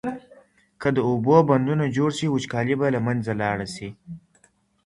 که 0.81 0.87
د 0.95 0.97
اوبو 1.09 1.35
بندونه 1.49 1.85
جوړ 1.95 2.09
سي 2.17 2.25
وچکالي 2.29 2.75
به 2.79 2.87
له 2.95 2.99
منځه 3.07 3.31
لاړه 3.41 3.67
سي. 3.75 3.89